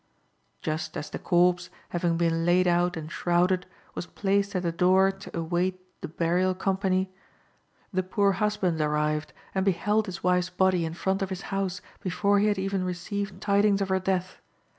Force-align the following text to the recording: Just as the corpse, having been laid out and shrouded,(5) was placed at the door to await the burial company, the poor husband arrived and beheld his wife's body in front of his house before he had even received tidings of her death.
Just 0.63 0.97
as 0.97 1.11
the 1.11 1.19
corpse, 1.19 1.69
having 1.89 2.17
been 2.17 2.43
laid 2.43 2.65
out 2.67 2.97
and 2.97 3.11
shrouded,(5) 3.11 3.67
was 3.93 4.07
placed 4.07 4.55
at 4.55 4.63
the 4.63 4.71
door 4.71 5.11
to 5.11 5.37
await 5.37 5.79
the 6.01 6.07
burial 6.07 6.55
company, 6.55 7.11
the 7.93 8.01
poor 8.01 8.31
husband 8.31 8.81
arrived 8.81 9.31
and 9.53 9.63
beheld 9.63 10.07
his 10.07 10.23
wife's 10.23 10.49
body 10.49 10.85
in 10.85 10.95
front 10.95 11.21
of 11.21 11.29
his 11.29 11.41
house 11.53 11.81
before 12.01 12.39
he 12.39 12.47
had 12.47 12.57
even 12.57 12.83
received 12.83 13.41
tidings 13.41 13.79
of 13.79 13.89
her 13.89 13.99
death. 13.99 14.41